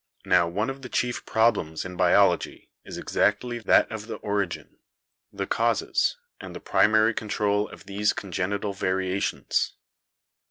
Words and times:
Now 0.25 0.47
one 0.47 0.71
of 0.71 0.81
the 0.81 0.89
chief 0.89 1.27
problems 1.27 1.85
in 1.85 1.95
biology 1.95 2.71
is 2.83 2.97
exactly 2.97 3.59
that 3.59 3.91
of 3.91 4.07
the 4.07 4.15
origin, 4.15 4.79
the 5.31 5.45
causes, 5.45 6.17
and 6.39 6.55
the 6.55 6.59
primary 6.59 7.13
control 7.13 7.69
of 7.69 7.85
these 7.85 8.11
con 8.11 8.31
genital 8.31 8.73
variations. 8.73 9.73